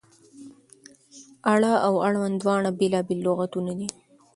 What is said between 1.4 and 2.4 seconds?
اړه او اړوند